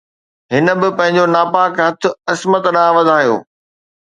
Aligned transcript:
هن 0.53 0.67
به 0.81 0.89
پنهنجو 0.97 1.23
ناپاڪ 1.35 1.73
هٿ 1.87 2.01
عصمت 2.31 2.63
ڏانهن 2.75 2.95
وڌايو 2.97 3.35